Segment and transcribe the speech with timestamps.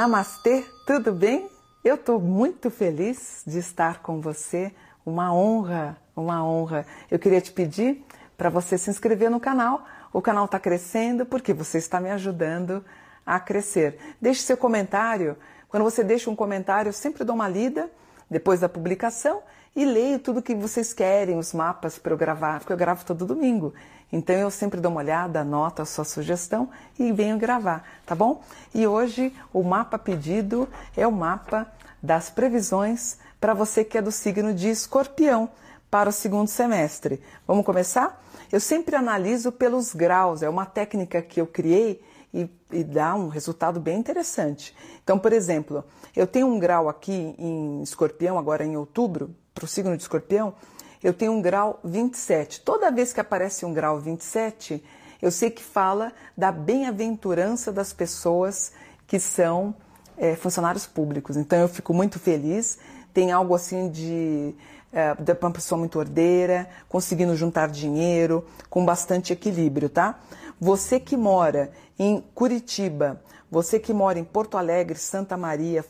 [0.00, 1.50] Namastê, tudo bem?
[1.82, 4.72] Eu estou muito feliz de estar com você.
[5.04, 6.86] Uma honra, uma honra.
[7.10, 9.84] Eu queria te pedir para você se inscrever no canal.
[10.12, 12.84] O canal está crescendo porque você está me ajudando
[13.26, 13.98] a crescer.
[14.20, 15.36] Deixe seu comentário.
[15.68, 17.90] Quando você deixa um comentário, eu sempre dou uma lida
[18.30, 19.42] depois da publicação
[19.74, 23.26] e leio tudo que vocês querem, os mapas para eu gravar, porque eu gravo todo
[23.26, 23.72] domingo.
[24.12, 26.68] Então eu sempre dou uma olhada, anoto a sua sugestão
[26.98, 28.42] e venho gravar, tá bom?
[28.74, 31.70] E hoje o mapa pedido é o mapa
[32.02, 35.50] das previsões para você que é do signo de Escorpião
[35.90, 37.22] para o segundo semestre.
[37.46, 38.22] Vamos começar?
[38.50, 43.28] Eu sempre analiso pelos graus, é uma técnica que eu criei e, e, dá um
[43.28, 44.74] resultado bem interessante.
[45.02, 49.68] Então, por exemplo, eu tenho um grau aqui em Escorpião, agora em outubro, para o
[49.68, 50.54] signo de Escorpião,
[51.02, 52.60] eu tenho um grau 27.
[52.60, 54.82] Toda vez que aparece um grau 27,
[55.20, 58.72] eu sei que fala da bem-aventurança das pessoas
[59.06, 59.74] que são
[60.16, 61.36] é, funcionários públicos.
[61.36, 62.78] Então eu fico muito feliz.
[63.12, 64.54] Tem algo assim de,
[64.92, 70.20] é, de uma pessoa muito ordeira, conseguindo juntar dinheiro, com bastante equilíbrio, tá?
[70.60, 73.20] Você que mora em Curitiba,
[73.50, 75.84] você que mora em Porto Alegre, Santa Maria,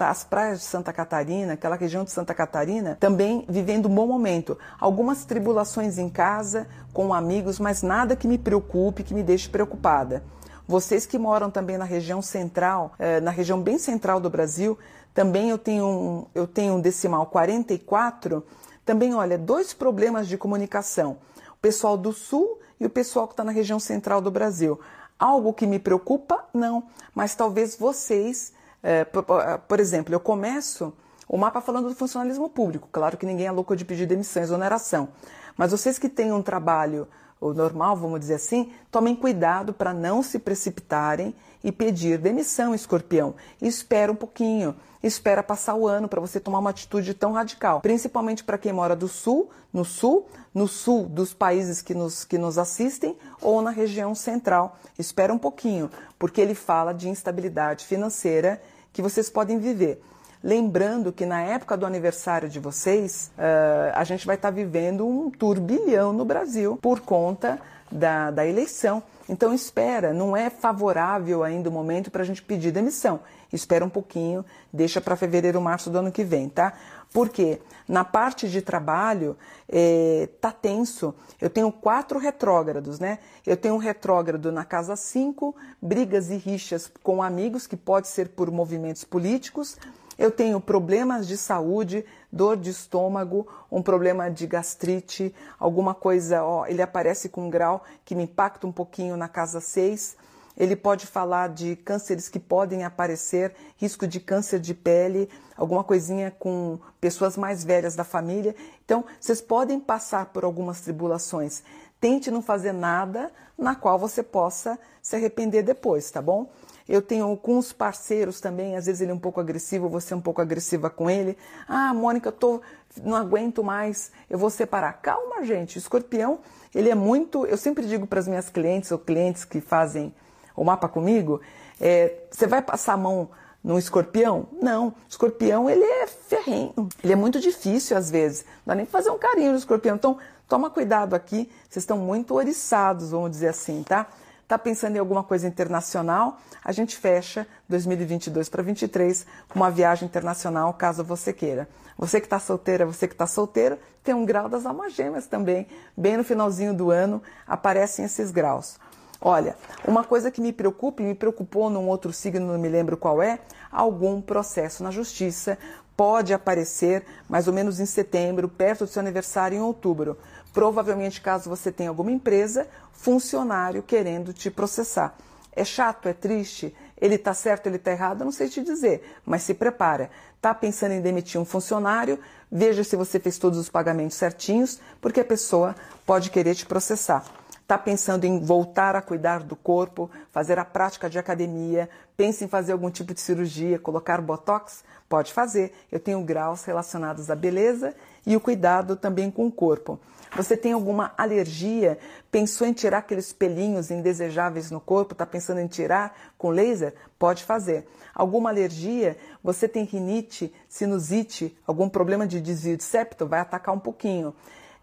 [0.00, 4.58] as praias de Santa Catarina, aquela região de Santa Catarina, também vivendo um bom momento.
[4.80, 10.24] Algumas tribulações em casa, com amigos, mas nada que me preocupe, que me deixe preocupada.
[10.66, 14.76] Vocês que moram também na região central, eh, na região bem central do Brasil,
[15.14, 18.44] também eu tenho um, eu tenho um decimal 44.
[18.84, 21.18] Também, olha, dois problemas de comunicação.
[21.52, 24.78] O pessoal do sul e o pessoal que está na região central do Brasil.
[25.18, 26.44] Algo que me preocupa?
[26.52, 26.84] Não.
[27.14, 28.52] Mas talvez vocês,
[28.82, 29.24] é, por,
[29.66, 30.92] por, exemplo, eu começo
[31.28, 32.88] o mapa falando do funcionalismo público.
[32.92, 35.08] Claro que ninguém é louco de pedir demissão, exoneração.
[35.56, 37.08] Mas vocês que têm um trabalho
[37.40, 43.34] o normal, vamos dizer assim, tomem cuidado para não se precipitarem e pedir demissão, escorpião.
[43.60, 47.80] Espera um pouquinho, espera passar o ano para você tomar uma atitude tão radical.
[47.80, 52.38] Principalmente para quem mora do sul, no sul, no sul dos países que nos, que
[52.38, 54.76] nos assistem ou na região central.
[54.98, 58.60] Espera um pouquinho, porque ele fala de instabilidade financeira
[58.92, 60.02] que vocês podem viver.
[60.42, 65.06] Lembrando que na época do aniversário de vocês, uh, a gente vai estar tá vivendo
[65.06, 69.02] um turbilhão no Brasil por conta da, da eleição.
[69.28, 73.20] Então espera, não é favorável ainda o momento para a gente pedir demissão.
[73.52, 76.72] Espera um pouquinho, deixa para fevereiro, março do ano que vem, tá?
[77.12, 79.36] Porque na parte de trabalho
[79.68, 81.14] é, tá tenso.
[81.40, 83.18] Eu tenho quatro retrógrados, né?
[83.46, 88.28] Eu tenho um retrógrado na casa 5, brigas e rixas com amigos, que pode ser
[88.30, 89.76] por movimentos políticos
[90.18, 96.66] eu tenho problemas de saúde, dor de estômago, um problema de gastrite, alguma coisa, ó,
[96.66, 100.16] ele aparece com um grau que me impacta um pouquinho na casa 6.
[100.56, 106.32] Ele pode falar de cânceres que podem aparecer, risco de câncer de pele, alguma coisinha
[106.36, 108.56] com pessoas mais velhas da família.
[108.84, 111.62] Então, vocês podem passar por algumas tribulações.
[112.00, 116.48] Tente não fazer nada na qual você possa se arrepender depois, tá bom?
[116.88, 120.20] Eu tenho os parceiros também, às vezes ele é um pouco agressivo, você é um
[120.22, 121.36] pouco agressiva com ele.
[121.68, 122.62] Ah, Mônica, eu tô,
[123.02, 124.94] não aguento mais, eu vou separar.
[124.94, 125.76] Calma, gente.
[125.76, 126.38] O escorpião,
[126.74, 127.44] ele é muito.
[127.44, 130.14] Eu sempre digo para as minhas clientes ou clientes que fazem
[130.56, 131.42] o mapa comigo:
[131.78, 133.28] é, você vai passar a mão
[133.62, 134.48] no escorpião?
[134.60, 134.94] Não.
[135.08, 136.88] Escorpião, ele é ferrenho.
[137.02, 138.44] Ele é muito difícil às vezes.
[138.64, 139.96] Não dá nem fazer um carinho no escorpião.
[139.96, 141.50] Então, toma cuidado aqui.
[141.68, 144.06] Vocês estão muito oriçados, vamos dizer assim, tá?
[144.42, 146.38] Está pensando em alguma coisa internacional?
[146.64, 151.68] A gente fecha 2022 para 2023 com uma viagem internacional, caso você queira.
[151.98, 155.66] Você que está solteira, você que está solteiro, tem um grau das almas gêmeas também.
[155.94, 158.78] Bem no finalzinho do ano aparecem esses graus.
[159.20, 162.96] Olha, uma coisa que me preocupa e me preocupou num outro signo, não me lembro
[162.96, 163.40] qual é,
[163.70, 165.58] algum processo na justiça
[165.96, 170.16] pode aparecer mais ou menos em setembro, perto do seu aniversário em outubro.
[170.52, 175.16] Provavelmente, caso você tenha alguma empresa, funcionário querendo te processar.
[175.50, 179.18] É chato, é triste, ele está certo, ele está errado, eu não sei te dizer,
[179.26, 180.08] mas se prepara.
[180.36, 182.20] Está pensando em demitir um funcionário,
[182.50, 185.74] veja se você fez todos os pagamentos certinhos, porque a pessoa
[186.06, 187.24] pode querer te processar
[187.68, 191.86] está pensando em voltar a cuidar do corpo, fazer a prática de academia,
[192.16, 195.74] pensa em fazer algum tipo de cirurgia, colocar botox, pode fazer.
[195.92, 197.94] Eu tenho graus relacionados à beleza
[198.26, 200.00] e o cuidado também com o corpo.
[200.34, 201.98] Você tem alguma alergia?
[202.30, 205.12] Pensou em tirar aqueles pelinhos indesejáveis no corpo?
[205.12, 206.94] Está pensando em tirar com laser?
[207.18, 207.86] Pode fazer.
[208.14, 209.18] Alguma alergia?
[209.44, 213.26] Você tem rinite, sinusite, algum problema de desvio de septo?
[213.26, 214.34] Vai atacar um pouquinho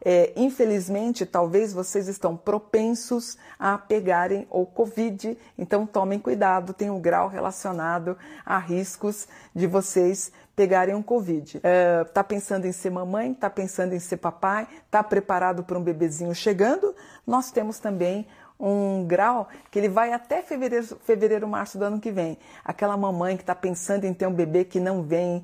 [0.08, 7.02] É, infelizmente, talvez vocês estão propensos a pegarem o Covid, então tomem cuidado, tem um
[7.02, 8.16] grau relacionado
[8.46, 11.58] a riscos de vocês pegarem um Covid.
[11.58, 15.84] Está é, pensando em ser mamãe, está pensando em ser papai, está preparado para um
[15.84, 16.96] bebezinho chegando?
[17.26, 18.28] Nós temos também
[18.60, 22.38] um grau que ele vai até fevereiro, fevereiro, março do ano que vem.
[22.64, 25.44] Aquela mamãe que está pensando em ter um bebê que não vem,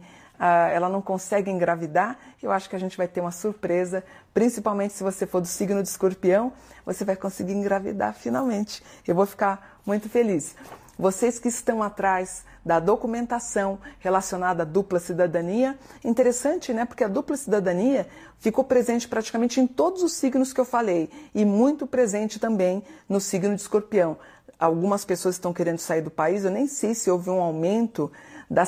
[0.74, 4.04] ela não consegue engravidar, eu acho que a gente vai ter uma surpresa,
[4.34, 6.52] principalmente se você for do signo de escorpião,
[6.86, 8.84] você vai conseguir engravidar finalmente.
[9.08, 10.56] Eu vou ficar muito feliz.
[10.98, 15.78] Vocês que estão atrás da documentação relacionada à dupla cidadania.
[16.04, 16.86] Interessante, né?
[16.86, 18.08] Porque a dupla cidadania
[18.40, 23.20] ficou presente praticamente em todos os signos que eu falei e muito presente também no
[23.20, 24.18] signo de escorpião.
[24.60, 28.12] Algumas pessoas estão querendo sair do país, eu nem sei se houve um aumento
[28.51, 28.63] da,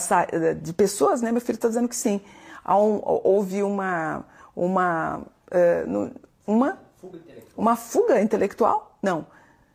[0.62, 1.32] de pessoas, né?
[1.32, 2.22] Meu filho está dizendo que sim.
[2.66, 4.26] Houve uma,
[4.56, 6.12] uma, uh,
[6.48, 6.80] uma,
[7.58, 8.98] uma fuga intelectual?
[9.02, 9.28] Não.